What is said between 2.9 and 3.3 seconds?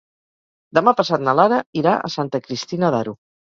d'Aro.